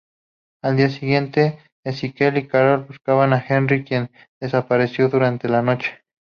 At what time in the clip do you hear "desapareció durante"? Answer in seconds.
4.41-5.47